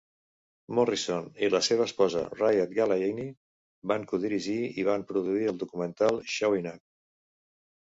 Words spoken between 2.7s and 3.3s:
Galayini